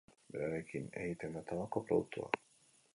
[0.35, 2.45] Berarekin egiten da tabako produktua.